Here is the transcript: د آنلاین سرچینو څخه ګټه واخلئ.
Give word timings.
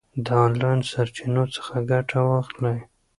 د 0.25 0.27
آنلاین 0.45 0.79
سرچینو 0.91 1.43
څخه 1.55 1.75
ګټه 1.91 2.19
واخلئ. 2.27 2.77